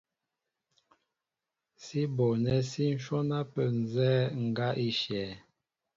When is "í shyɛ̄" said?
4.87-5.29